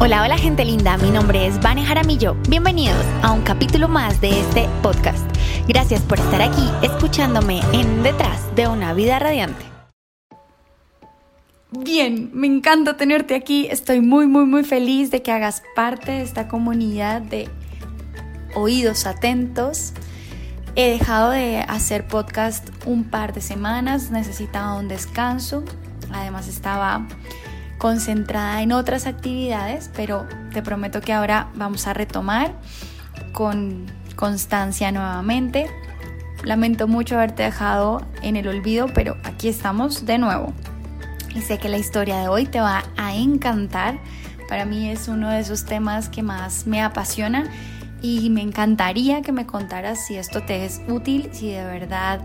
[0.00, 2.36] Hola, hola gente linda, mi nombre es Vane Jaramillo.
[2.48, 5.26] Bienvenidos a un capítulo más de este podcast.
[5.66, 9.64] Gracias por estar aquí escuchándome en Detrás de una vida radiante.
[11.72, 13.66] Bien, me encanta tenerte aquí.
[13.68, 17.48] Estoy muy, muy, muy feliz de que hagas parte de esta comunidad de
[18.54, 19.94] oídos atentos.
[20.76, 25.64] He dejado de hacer podcast un par de semanas, necesitaba un descanso.
[26.12, 27.08] Además estaba
[27.78, 32.52] concentrada en otras actividades, pero te prometo que ahora vamos a retomar
[33.32, 33.86] con
[34.16, 35.70] constancia nuevamente.
[36.44, 40.52] Lamento mucho haberte dejado en el olvido, pero aquí estamos de nuevo.
[41.34, 43.98] Y sé que la historia de hoy te va a encantar.
[44.48, 47.44] Para mí es uno de esos temas que más me apasiona
[48.00, 52.20] y me encantaría que me contaras si esto te es útil, si de verdad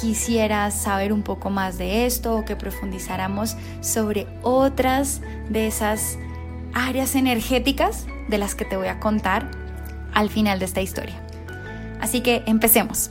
[0.00, 6.18] quisieras saber un poco más de esto o que profundizáramos sobre otras de esas
[6.74, 9.50] áreas energéticas de las que te voy a contar
[10.14, 11.20] al final de esta historia.
[12.00, 13.10] Así que empecemos.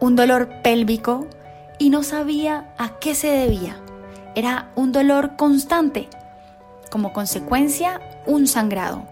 [0.00, 1.26] Un dolor pélvico
[1.78, 3.76] y no sabía a qué se debía.
[4.34, 6.08] Era un dolor constante,
[6.90, 9.06] como consecuencia un sangrado.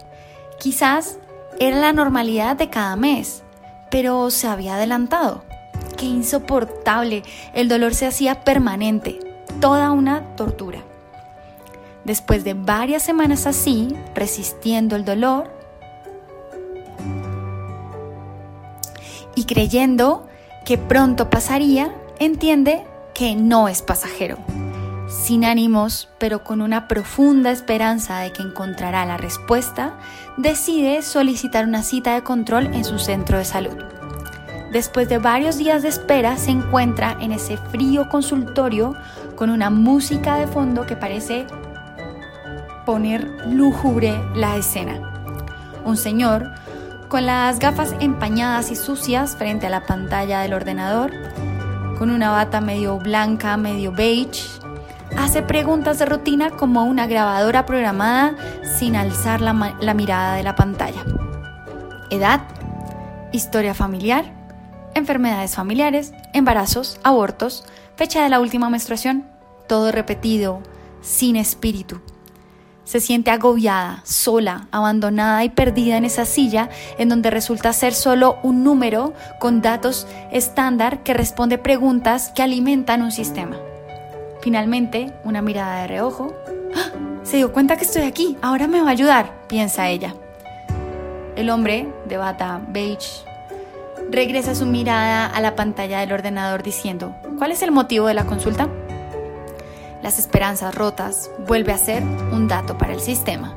[0.59, 1.19] Quizás
[1.61, 3.43] era la normalidad de cada mes,
[3.91, 5.48] pero se había adelantado
[5.99, 7.23] qué insoportable.
[7.53, 9.19] El dolor se hacía permanente,
[9.61, 10.79] toda una tortura.
[12.05, 15.53] Después de varias semanas así, resistiendo el dolor
[19.35, 20.27] y creyendo
[20.65, 24.39] que pronto pasaría, entiende que no es pasajero.
[25.09, 29.99] Sin ánimos, pero con una profunda esperanza de que encontrará la respuesta,
[30.37, 33.98] decide solicitar una cita de control en su centro de salud.
[34.73, 38.95] Después de varios días de espera, se encuentra en ese frío consultorio
[39.35, 41.47] con una música de fondo que parece
[42.85, 45.01] poner lúgubre la escena.
[45.85, 46.53] Un señor
[47.09, 51.13] con las gafas empañadas y sucias frente a la pantalla del ordenador,
[51.99, 54.43] con una bata medio blanca, medio beige,
[55.17, 60.55] hace preguntas de rutina como una grabadora programada sin alzar la, la mirada de la
[60.55, 61.03] pantalla.
[62.11, 62.43] Edad,
[63.33, 64.38] historia familiar,
[64.99, 67.65] enfermedades familiares, embarazos, abortos,
[67.97, 69.25] fecha de la última menstruación,
[69.67, 70.61] todo repetido,
[71.01, 72.01] sin espíritu.
[72.85, 78.39] Se siente agobiada, sola, abandonada y perdida en esa silla en donde resulta ser solo
[78.43, 83.57] un número con datos estándar que responde preguntas que alimentan un sistema.
[84.41, 86.33] Finalmente, una mirada de reojo.
[86.75, 86.91] ¡Ah!
[87.25, 90.15] Se dio cuenta que estoy aquí, ahora me va a ayudar, piensa ella.
[91.37, 93.28] El hombre, de bata beige
[94.11, 98.25] regresa su mirada a la pantalla del ordenador diciendo, ¿cuál es el motivo de la
[98.25, 98.69] consulta?
[100.03, 103.55] Las esperanzas rotas vuelve a ser un dato para el sistema.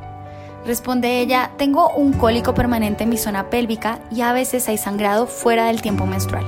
[0.66, 5.26] Responde ella, tengo un cólico permanente en mi zona pélvica y a veces hay sangrado
[5.26, 6.44] fuera del tiempo menstrual.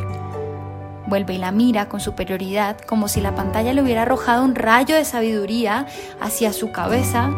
[1.06, 4.94] Vuelve y la mira con superioridad como si la pantalla le hubiera arrojado un rayo
[4.94, 5.86] de sabiduría
[6.20, 7.30] hacia su cabeza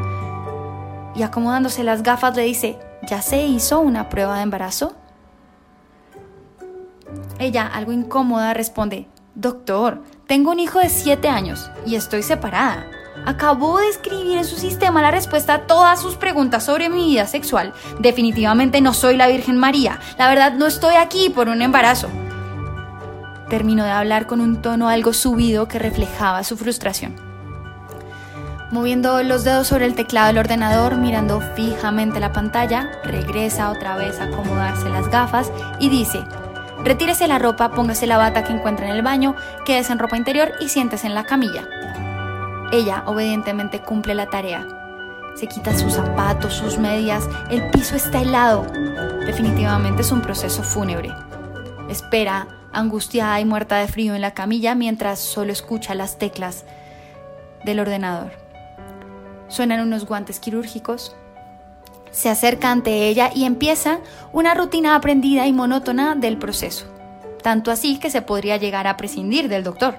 [1.14, 4.94] y acomodándose las gafas le dice, ¿ya se hizo una prueba de embarazo?
[7.38, 12.86] Ella, algo incómoda, responde, Doctor, tengo un hijo de 7 años y estoy separada.
[13.26, 17.26] Acabo de escribir en su sistema la respuesta a todas sus preguntas sobre mi vida
[17.26, 17.74] sexual.
[17.98, 19.98] Definitivamente no soy la Virgen María.
[20.18, 22.08] La verdad no estoy aquí por un embarazo.
[23.50, 27.16] Terminó de hablar con un tono algo subido que reflejaba su frustración.
[28.70, 34.18] Moviendo los dedos sobre el teclado del ordenador, mirando fijamente la pantalla, regresa otra vez
[34.20, 36.24] a acomodarse las gafas y dice,
[36.86, 40.52] Retírese la ropa, póngase la bata que encuentra en el baño, quédese en ropa interior
[40.60, 41.68] y siéntese en la camilla.
[42.70, 44.68] Ella obedientemente cumple la tarea.
[45.34, 48.64] Se quita sus zapatos, sus medias, el piso está helado.
[49.26, 51.12] Definitivamente es un proceso fúnebre.
[51.88, 56.66] Espera, angustiada y muerta de frío en la camilla mientras solo escucha las teclas
[57.64, 58.30] del ordenador.
[59.48, 61.16] Suenan unos guantes quirúrgicos,
[62.16, 63.98] se acerca ante ella y empieza
[64.32, 66.86] una rutina aprendida y monótona del proceso,
[67.42, 69.96] tanto así que se podría llegar a prescindir del doctor.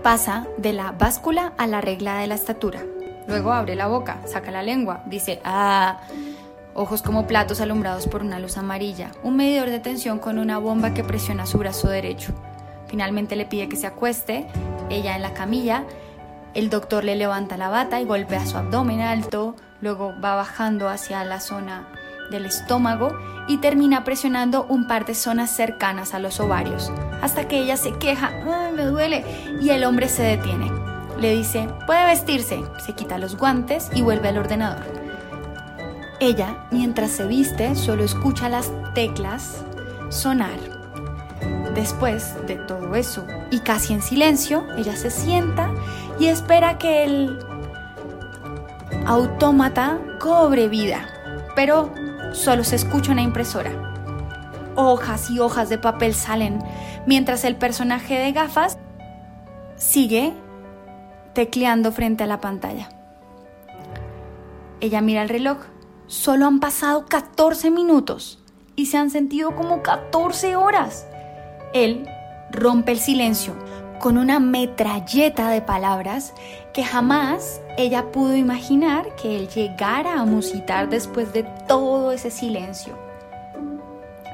[0.00, 2.84] Pasa de la báscula a la regla de la estatura.
[3.26, 5.98] Luego abre la boca, saca la lengua, dice ¡ah!
[6.72, 10.94] Ojos como platos alumbrados por una luz amarilla, un medidor de tensión con una bomba
[10.94, 12.32] que presiona su brazo derecho.
[12.86, 14.46] Finalmente le pide que se acueste,
[14.88, 15.82] ella en la camilla,
[16.54, 21.24] el doctor le levanta la bata y golpea su abdomen alto, luego va bajando hacia
[21.24, 21.86] la zona
[22.30, 26.92] del estómago y termina presionando un par de zonas cercanas a los ovarios,
[27.22, 29.24] hasta que ella se queja, ¡ay, me duele!
[29.60, 30.70] y el hombre se detiene.
[31.20, 34.84] le dice, puede vestirse, se quita los guantes y vuelve al ordenador.
[36.20, 39.64] Ella, mientras se viste, solo escucha las teclas
[40.08, 40.58] sonar.
[41.74, 45.70] Después de todo eso, y casi en silencio, ella se sienta
[46.18, 47.38] y espera que el
[49.06, 51.08] autómata cobre vida,
[51.54, 51.92] pero
[52.32, 53.70] solo se escucha una impresora.
[54.74, 56.58] Hojas y hojas de papel salen
[57.06, 58.78] mientras el personaje de gafas
[59.76, 60.34] sigue
[61.34, 62.88] tecleando frente a la pantalla.
[64.80, 65.58] Ella mira el reloj.
[66.08, 68.42] Solo han pasado 14 minutos
[68.74, 71.06] y se han sentido como 14 horas.
[71.72, 72.08] Él
[72.50, 73.54] rompe el silencio
[74.00, 76.34] con una metralleta de palabras
[76.74, 83.06] que jamás ella pudo imaginar que él llegara a musitar después de todo ese silencio.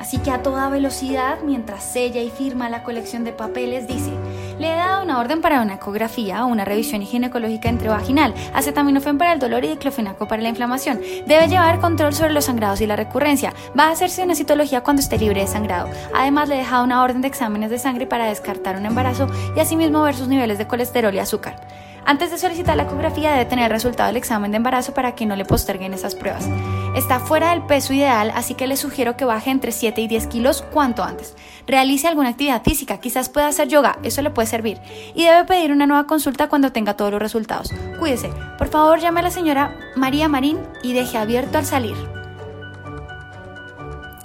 [0.02, 4.10] Así que a toda velocidad, mientras sella y firma la colección de papeles, dice,
[4.58, 9.32] le he dado una orden para una ecografía o una revisión ginecológica entrevaginal, acetaminofén para
[9.32, 11.00] el dolor y diclofenaco para la inflamación.
[11.26, 13.54] Debe llevar control sobre los sangrados y la recurrencia.
[13.78, 15.88] Va a hacerse una citología cuando esté libre de sangrado.
[16.16, 19.60] Además, le he dejado una orden de exámenes de sangre para descartar un embarazo y
[19.60, 21.60] asimismo ver sus niveles de colesterol y azúcar.
[22.04, 25.24] Antes de solicitar la ecografía debe tener el resultado del examen de embarazo para que
[25.24, 26.48] no le posterguen esas pruebas.
[26.96, 30.26] Está fuera del peso ideal, así que le sugiero que baje entre 7 y 10
[30.26, 31.36] kilos cuanto antes.
[31.66, 34.80] Realice alguna actividad física, quizás pueda hacer yoga, eso le puede servir.
[35.14, 37.72] Y debe pedir una nueva consulta cuando tenga todos los resultados.
[37.98, 38.30] Cuídese.
[38.58, 41.96] Por favor, llame a la señora María Marín y deje abierto al salir.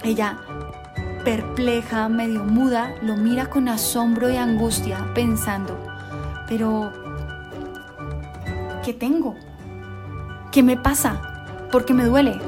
[0.02, 0.38] Ella,
[1.24, 5.78] perpleja, medio muda, lo mira con asombro y angustia, pensando,
[6.48, 7.07] pero
[8.88, 9.36] ¿qué tengo?
[10.50, 11.20] ¿Qué me pasa?
[11.70, 12.40] ¿Por qué me duele?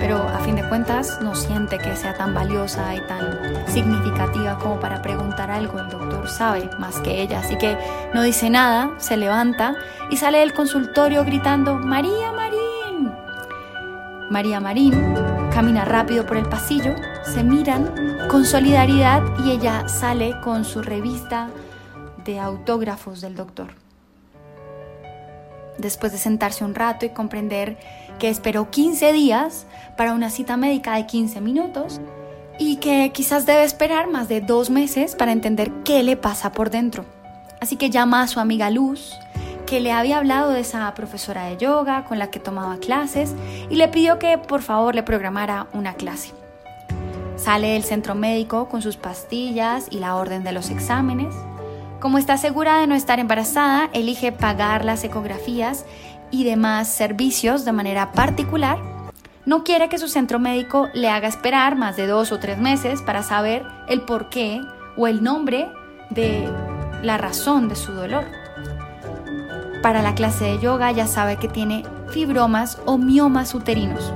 [0.00, 4.80] Pero a fin de cuentas no siente que sea tan valiosa y tan significativa como
[4.80, 5.78] para preguntar algo.
[5.78, 7.78] El doctor sabe más que ella, así que
[8.12, 9.76] no dice nada, se levanta
[10.10, 13.12] y sale del consultorio gritando, María Marín.
[14.28, 15.14] María Marín
[15.52, 21.50] camina rápido por el pasillo, se miran con solidaridad y ella sale con su revista
[22.24, 23.86] de autógrafos del doctor
[25.78, 27.76] después de sentarse un rato y comprender
[28.18, 32.00] que esperó 15 días para una cita médica de 15 minutos
[32.58, 36.70] y que quizás debe esperar más de dos meses para entender qué le pasa por
[36.70, 37.04] dentro.
[37.60, 39.14] Así que llama a su amiga Luz,
[39.66, 43.34] que le había hablado de esa profesora de yoga con la que tomaba clases
[43.68, 46.32] y le pidió que por favor le programara una clase.
[47.36, 51.34] Sale del centro médico con sus pastillas y la orden de los exámenes
[52.06, 55.84] como está segura de no estar embarazada, elige pagar las ecografías
[56.30, 58.78] y demás servicios de manera particular.
[59.44, 63.02] No quiere que su centro médico le haga esperar más de dos o tres meses
[63.02, 64.60] para saber el porqué
[64.96, 65.68] o el nombre
[66.10, 66.48] de
[67.02, 68.24] la razón de su dolor.
[69.82, 74.12] Para la clase de yoga ya sabe que tiene fibromas o miomas uterinos.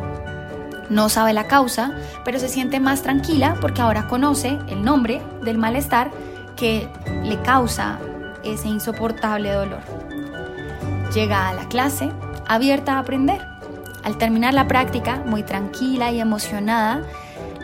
[0.91, 1.93] No sabe la causa,
[2.25, 6.13] pero se siente más tranquila porque ahora conoce el nombre del malestar
[6.61, 6.87] que
[7.25, 7.99] le causa
[8.45, 9.81] ese insoportable dolor.
[11.15, 12.11] Llega a la clase
[12.47, 13.41] abierta a aprender.
[14.05, 17.03] Al terminar la práctica, muy tranquila y emocionada,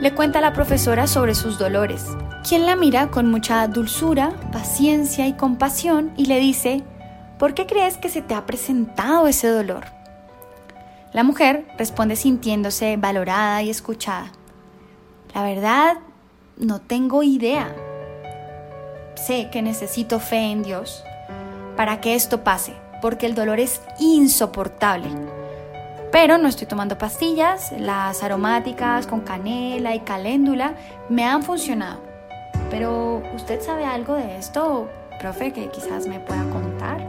[0.01, 2.07] le cuenta a la profesora sobre sus dolores,
[2.47, 6.83] quien la mira con mucha dulzura, paciencia y compasión y le dice,
[7.39, 9.85] ¿por qué crees que se te ha presentado ese dolor?
[11.13, 14.33] La mujer responde sintiéndose valorada y escuchada.
[15.35, 15.99] La verdad,
[16.57, 17.75] no tengo idea
[19.17, 21.05] sé que necesito fe en Dios
[21.77, 25.09] para que esto pase, porque el dolor es insoportable.
[26.13, 30.75] Pero no estoy tomando pastillas, las aromáticas con canela y caléndula
[31.09, 32.01] me han funcionado.
[32.71, 34.89] Pero ¿usted sabe algo de esto,
[35.21, 37.05] profe, que quizás me pueda contar?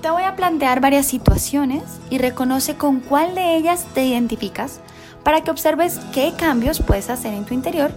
[0.00, 4.80] Te voy a plantear varias situaciones y reconoce con cuál de ellas te identificas
[5.22, 7.90] para que observes qué cambios puedes hacer en tu interior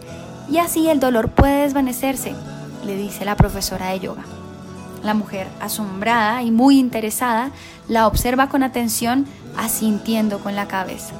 [0.50, 2.34] y así el dolor puede desvanecerse,
[2.86, 4.24] le dice la profesora de yoga.
[5.04, 7.51] La mujer, asombrada y muy interesada,
[7.88, 9.25] la observa con atención,
[9.56, 11.13] asintiendo con la cabeza.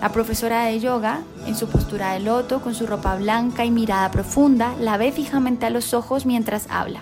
[0.00, 4.10] La profesora de yoga, en su postura de loto, con su ropa blanca y mirada
[4.10, 7.00] profunda, la ve fijamente a los ojos mientras habla.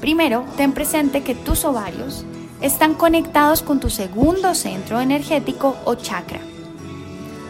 [0.00, 2.24] Primero, ten presente que tus ovarios
[2.60, 6.40] están conectados con tu segundo centro energético o chakra.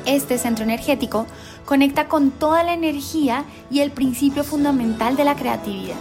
[0.07, 1.26] Este centro energético
[1.64, 5.97] conecta con toda la energía y el principio fundamental de la creatividad.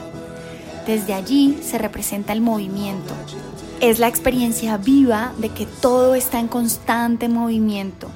[0.86, 3.14] Desde allí se representa el movimiento.
[3.80, 8.10] Es la experiencia viva de que todo está en constante movimiento.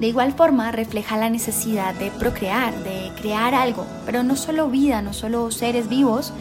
[0.00, 5.02] De igual forma, refleja la necesidad de procrear, de crear algo, pero no solo vida,
[5.02, 6.32] no solo seres vivos,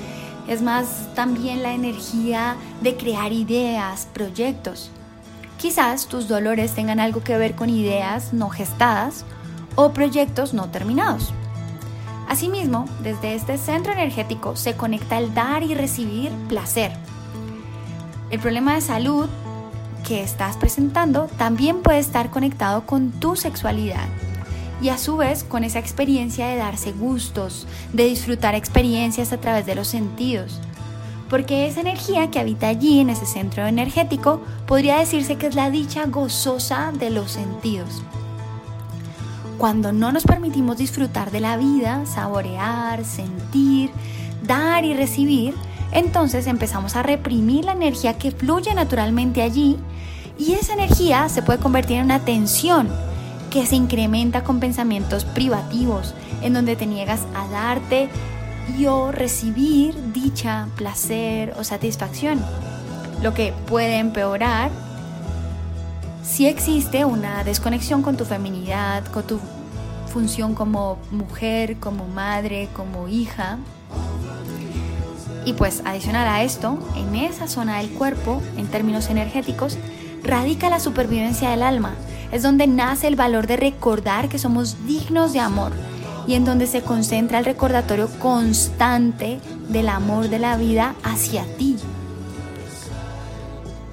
[0.47, 4.91] es más también la energía de crear ideas, proyectos.
[5.57, 9.25] Quizás tus dolores tengan algo que ver con ideas no gestadas
[9.77, 11.33] o proyectos no terminados.
[12.27, 16.91] Asimismo, desde este centro energético se conecta el dar y recibir placer.
[18.29, 19.29] El problema de salud
[20.05, 24.07] que estás presentando también puede estar conectado con tu sexualidad
[24.81, 29.65] y a su vez con esa experiencia de darse gustos, de disfrutar experiencias a través
[29.65, 30.59] de los sentidos.
[31.29, 35.69] Porque esa energía que habita allí en ese centro energético podría decirse que es la
[35.69, 38.01] dicha gozosa de los sentidos.
[39.57, 43.89] Cuando no nos permitimos disfrutar de la vida, saborear, sentir,
[44.43, 45.55] dar y recibir,
[45.91, 49.77] entonces empezamos a reprimir la energía que fluye naturalmente allí
[50.37, 52.87] y esa energía se puede convertir en una tensión
[53.49, 58.09] que se incrementa con pensamientos privativos, en donde te niegas a darte
[58.77, 62.39] y o recibir dicha, placer o satisfacción,
[63.23, 64.69] lo que puede empeorar
[66.27, 69.39] si existe una desconexión con tu feminidad, con tu
[70.11, 73.57] función como mujer, como madre, como hija.
[75.45, 79.77] Y pues adicional a esto, en esa zona del cuerpo, en términos energéticos,
[80.21, 81.95] radica la supervivencia del alma.
[82.33, 85.71] Es donde nace el valor de recordar que somos dignos de amor
[86.27, 91.77] y en donde se concentra el recordatorio constante del amor de la vida hacia ti.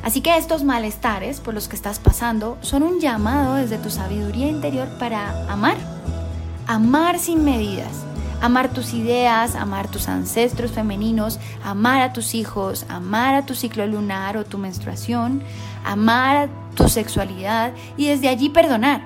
[0.04, 4.48] Así que estos malestares por los que estás pasando son un llamado desde tu sabiduría
[4.48, 5.76] interior para amar.
[6.66, 8.04] Amar sin medidas
[8.44, 13.86] amar tus ideas, amar tus ancestros femeninos, amar a tus hijos, amar a tu ciclo
[13.86, 15.42] lunar o tu menstruación,
[15.82, 19.02] amar tu sexualidad y desde allí perdonar.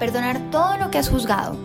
[0.00, 1.56] Perdonar todo lo que has juzgado,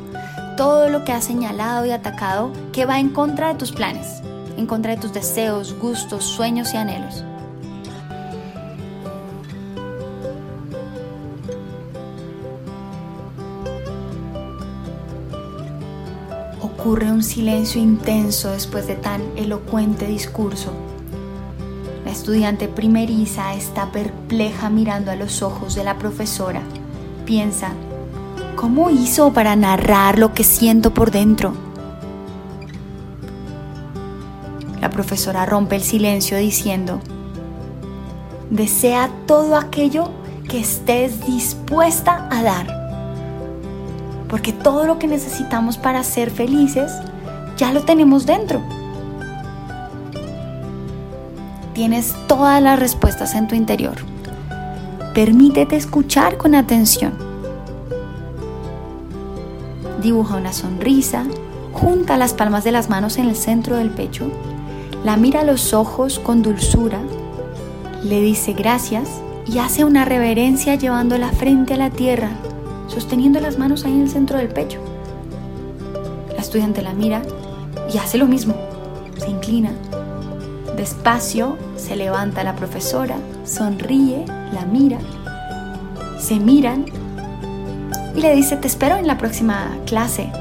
[0.55, 4.21] todo lo que has señalado y atacado que va en contra de tus planes,
[4.55, 7.23] en contra de tus deseos, gustos, sueños y anhelos.
[16.91, 20.73] Ocurre un silencio intenso después de tan elocuente discurso.
[22.03, 26.61] La estudiante primeriza está perpleja mirando a los ojos de la profesora.
[27.25, 27.69] Piensa,
[28.57, 31.53] ¿cómo hizo para narrar lo que siento por dentro?
[34.81, 36.99] La profesora rompe el silencio diciendo,
[38.49, 40.11] desea todo aquello
[40.49, 42.80] que estés dispuesta a dar
[44.31, 46.93] porque todo lo que necesitamos para ser felices
[47.57, 48.61] ya lo tenemos dentro.
[51.73, 53.95] Tienes todas las respuestas en tu interior.
[55.13, 57.13] Permítete escuchar con atención.
[60.01, 61.25] Dibuja una sonrisa,
[61.73, 64.31] junta las palmas de las manos en el centro del pecho,
[65.03, 67.01] la mira a los ojos con dulzura,
[68.01, 69.09] le dice gracias
[69.45, 72.29] y hace una reverencia llevando la frente a la tierra
[72.91, 74.79] sosteniendo las manos ahí en el centro del pecho.
[76.35, 77.21] La estudiante la mira
[77.93, 78.55] y hace lo mismo.
[79.17, 79.71] Se inclina.
[80.75, 84.97] Despacio se levanta la profesora, sonríe, la mira,
[86.19, 86.85] se miran
[88.15, 90.31] y le dice, te espero en la próxima clase.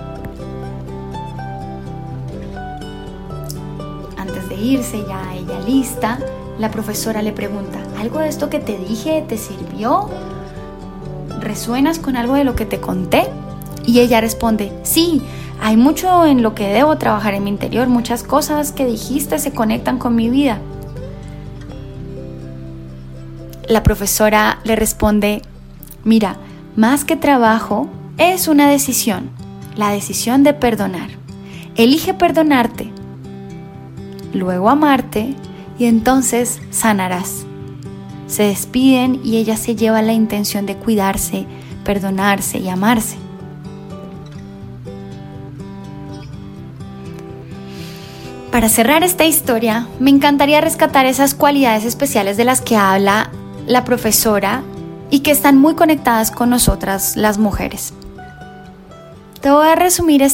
[4.16, 6.19] Antes de irse, ya ella lista,
[6.59, 10.09] la profesora le pregunta, ¿algo de esto que te dije te sirvió?
[11.50, 13.25] ¿Resuenas con algo de lo que te conté?
[13.85, 15.21] Y ella responde, sí,
[15.61, 19.50] hay mucho en lo que debo trabajar en mi interior, muchas cosas que dijiste se
[19.50, 20.61] conectan con mi vida.
[23.66, 25.42] La profesora le responde,
[26.04, 26.37] mira,
[26.76, 29.30] más que trabajo, es una decisión,
[29.75, 31.11] la decisión de perdonar.
[31.75, 32.92] Elige perdonarte,
[34.33, 35.35] luego amarte
[35.80, 37.45] y entonces sanarás.
[38.30, 41.46] Se despiden y ella se lleva la intención de cuidarse,
[41.84, 43.16] perdonarse y amarse.
[48.52, 53.30] Para cerrar esta historia, me encantaría rescatar esas cualidades especiales de las que habla
[53.66, 54.62] la profesora
[55.10, 57.94] y que están muy conectadas con nosotras las mujeres.
[59.40, 60.25] Te voy a resumir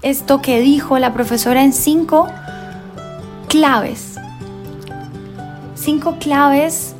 [0.00, 2.28] esto que dijo la profesora en cinco
[3.46, 4.14] claves.
[5.74, 6.94] Cinco claves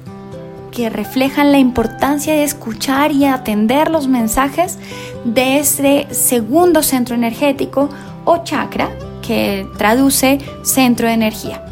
[0.88, 4.78] reflejan la importancia de escuchar y atender los mensajes
[5.25, 7.88] de este segundo centro energético
[8.25, 11.64] o chakra, que traduce centro de energía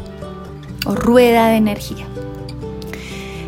[0.85, 2.05] o rueda de energía.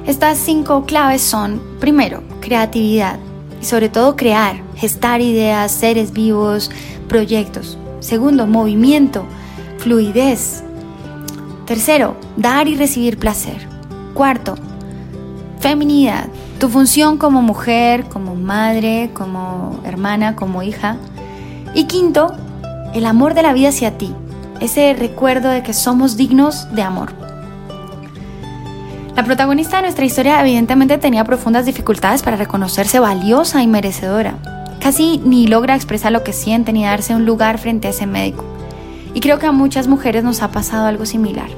[0.05, 3.19] Estas cinco claves son, primero, creatividad.
[3.61, 6.71] y sobre todo crear, gestar ideas, seres vivos,
[7.07, 7.77] proyectos.
[7.99, 9.25] Segundo, movimiento,
[9.77, 10.63] fluidez.
[11.65, 13.67] Tercero, dar y recibir placer.
[14.13, 14.55] Cuarto,
[15.61, 16.25] feminidad,
[16.59, 20.97] tu función como mujer, como madre, como hermana, como hija.
[21.75, 22.35] Y quinto,
[22.93, 24.13] el amor de la vida hacia ti,
[24.59, 27.13] ese recuerdo de que somos dignos de amor.
[29.15, 34.35] La protagonista de nuestra historia evidentemente tenía profundas dificultades para reconocerse valiosa y merecedora.
[34.79, 38.43] Casi ni logra expresar lo que siente ni darse un lugar frente a ese médico.
[39.13, 41.49] Y creo que a muchas mujeres nos ha pasado algo similar.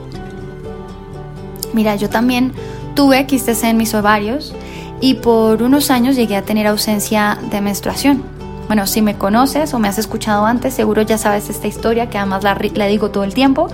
[1.73, 2.53] Mira, yo también
[2.95, 4.53] tuve quistes en mis ovarios
[5.01, 8.23] y por unos años llegué a tener ausencia de menstruación.
[8.67, 12.17] Bueno, si me conoces o me has escuchado antes, seguro ya sabes esta historia que
[12.17, 13.67] además la, la digo todo el tiempo.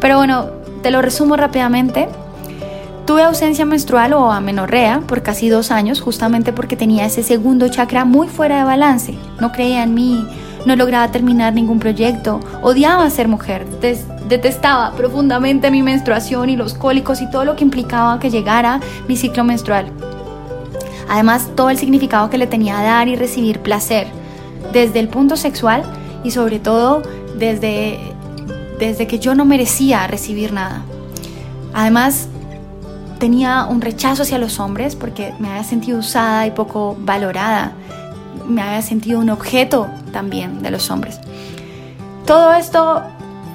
[0.00, 0.46] Pero bueno,
[0.82, 2.08] te lo resumo rápidamente.
[3.04, 8.04] Tuve ausencia menstrual o amenorrea por casi dos años justamente porque tenía ese segundo chakra
[8.04, 9.18] muy fuera de balance.
[9.40, 10.26] No creía en mí,
[10.66, 13.66] no lograba terminar ningún proyecto, odiaba ser mujer,
[14.28, 19.16] detestaba profundamente mi menstruación y los cólicos y todo lo que implicaba que llegara mi
[19.16, 19.90] ciclo menstrual.
[21.08, 24.06] Además, todo el significado que le tenía dar y recibir placer,
[24.72, 25.82] desde el punto sexual
[26.22, 27.02] y sobre todo
[27.38, 27.98] desde,
[28.78, 30.82] desde que yo no merecía recibir nada.
[31.72, 32.28] Además,
[33.18, 37.72] tenía un rechazo hacia los hombres porque me había sentido usada y poco valorada.
[38.46, 41.18] Me había sentido un objeto también de los hombres.
[42.26, 43.02] Todo esto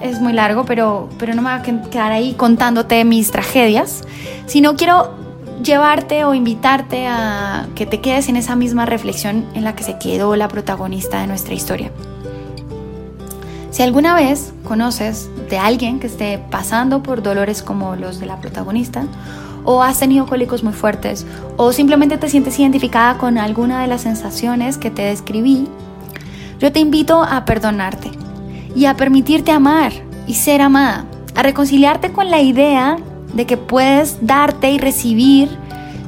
[0.04, 4.02] es muy largo, pero, pero no me voy a quedar ahí contándote mis tragedias,
[4.46, 5.16] sino quiero
[5.64, 9.98] llevarte o invitarte a que te quedes en esa misma reflexión en la que se
[9.98, 11.90] quedó la protagonista de nuestra historia.
[13.72, 18.40] Si alguna vez conoces de alguien que esté pasando por dolores como los de la
[18.42, 19.06] protagonista,
[19.64, 24.02] o has tenido cólicos muy fuertes o simplemente te sientes identificada con alguna de las
[24.02, 25.70] sensaciones que te describí,
[26.60, 28.23] yo te invito a perdonarte
[28.76, 29.92] y a permitirte amar
[30.28, 32.98] y ser amada, a reconciliarte con la idea
[33.34, 35.50] de que puedes darte y recibir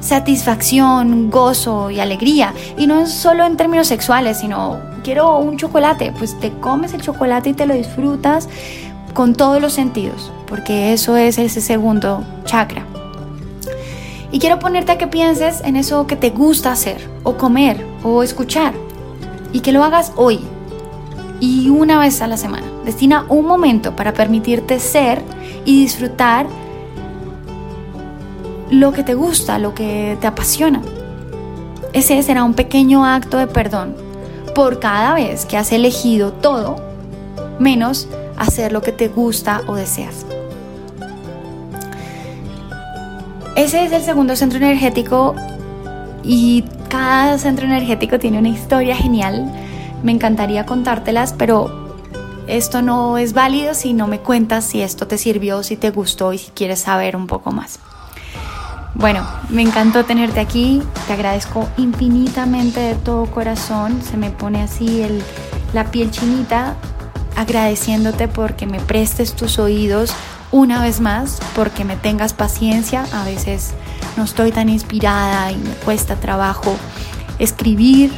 [0.00, 2.54] satisfacción, gozo y alegría.
[2.76, 7.50] Y no solo en términos sexuales, sino quiero un chocolate, pues te comes el chocolate
[7.50, 8.48] y te lo disfrutas
[9.14, 12.84] con todos los sentidos, porque eso es ese segundo chakra.
[14.32, 18.22] Y quiero ponerte a que pienses en eso que te gusta hacer, o comer, o
[18.22, 18.74] escuchar.
[19.52, 20.40] Y que lo hagas hoy.
[21.40, 22.66] Y una vez a la semana.
[22.84, 25.22] Destina un momento para permitirte ser
[25.64, 26.46] y disfrutar
[28.70, 30.82] lo que te gusta, lo que te apasiona.
[31.92, 33.94] Ese será un pequeño acto de perdón
[34.54, 36.76] por cada vez que has elegido todo
[37.58, 40.26] menos hacer lo que te gusta o deseas.
[43.56, 45.34] Ese es el segundo centro energético
[46.22, 49.50] y cada centro energético tiene una historia genial.
[50.06, 51.88] Me encantaría contártelas, pero
[52.46, 56.32] esto no es válido si no me cuentas si esto te sirvió, si te gustó
[56.32, 57.80] y si quieres saber un poco más.
[58.94, 65.04] Bueno, me encantó tenerte aquí, te agradezco infinitamente de todo corazón, se me pone así
[65.74, 66.76] la piel chinita
[67.34, 70.14] agradeciéndote porque me prestes tus oídos
[70.52, 73.04] una vez más porque me tengas paciencia.
[73.12, 73.72] A veces
[74.16, 76.76] no estoy tan inspirada y me cuesta trabajo
[77.40, 78.12] escribir.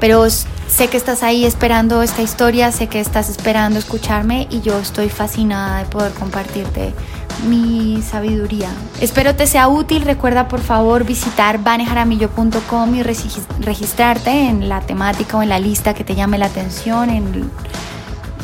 [0.00, 4.78] Pero sé que estás ahí esperando esta historia, sé que estás esperando escucharme y yo
[4.78, 6.94] estoy fascinada de poder compartirte
[7.48, 8.68] mi sabiduría.
[9.00, 10.02] Espero te sea útil.
[10.02, 16.04] Recuerda por favor visitar banejaramillo.com y registrarte en la temática o en la lista que
[16.04, 17.50] te llame la atención, en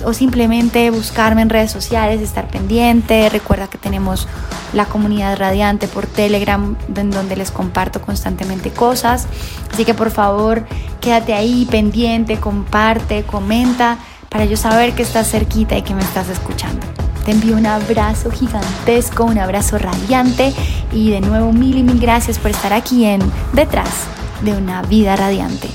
[0.04, 3.28] o simplemente buscarme en redes sociales, estar pendiente.
[3.28, 4.28] Recuerda que tenemos
[4.76, 9.26] la comunidad radiante por Telegram, en donde les comparto constantemente cosas.
[9.72, 10.64] Así que por favor,
[11.00, 16.28] quédate ahí pendiente, comparte, comenta, para yo saber que estás cerquita y que me estás
[16.28, 16.86] escuchando.
[17.24, 20.52] Te envío un abrazo gigantesco, un abrazo radiante
[20.92, 23.20] y de nuevo mil y mil gracias por estar aquí en
[23.52, 24.04] Detrás
[24.42, 25.68] de una vida radiante.